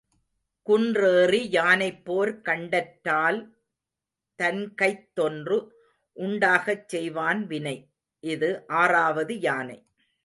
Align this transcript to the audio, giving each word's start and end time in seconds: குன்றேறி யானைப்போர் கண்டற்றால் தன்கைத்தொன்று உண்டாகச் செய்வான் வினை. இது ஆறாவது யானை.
குன்றேறி 0.61 1.49
யானைப்போர் 1.51 2.33
கண்டற்றால் 2.43 3.39
தன்கைத்தொன்று 4.35 5.57
உண்டாகச் 6.13 6.87
செய்வான் 6.87 7.47
வினை. 7.47 7.89
இது 8.19 8.67
ஆறாவது 8.67 9.39
யானை. 9.39 9.85